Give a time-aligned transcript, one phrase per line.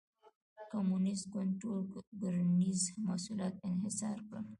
[0.71, 1.79] کمونېست ګوند ټول
[2.19, 4.45] کرنیز محصولات انحصار کړل.